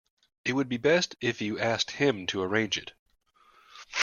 [0.43, 2.93] It would be best if you asked him to arrange it.